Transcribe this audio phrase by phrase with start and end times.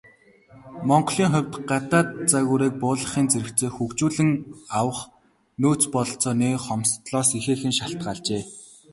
[0.87, 4.31] Монголын хувьд, гадаад загварыг буулгахын зэрэгцээ хөгжүүлэн
[4.79, 4.99] авах
[5.61, 8.41] нөөц бололцооны хомсдолоос ихээхэн шалтгаалжээ.